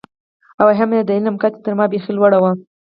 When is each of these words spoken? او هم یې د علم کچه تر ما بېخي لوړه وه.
او 0.61 0.67
هم 0.77 0.89
یې 0.97 1.01
د 1.05 1.09
علم 1.17 1.35
کچه 1.41 1.59
تر 1.65 1.73
ما 1.79 1.85
بېخي 1.91 2.11
لوړه 2.13 2.37
وه. 2.43 2.51